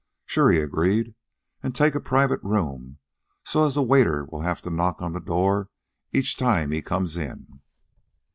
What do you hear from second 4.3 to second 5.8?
have to knock on the door